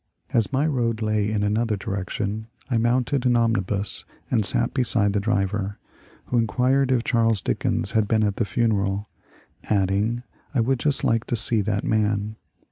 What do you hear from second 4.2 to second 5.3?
and sat beside the